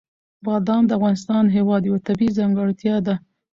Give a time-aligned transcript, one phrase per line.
[0.45, 3.15] بادام د افغانستان هېواد یوه طبیعي ځانګړتیا ده.